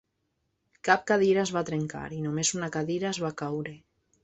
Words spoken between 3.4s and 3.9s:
caure.